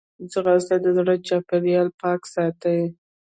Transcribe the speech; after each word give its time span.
ځغاسته 0.31 0.75
د 0.83 0.85
زړه 0.97 1.13
چاپېریال 1.27 1.87
پاک 2.01 2.21
ساتي 2.33 2.79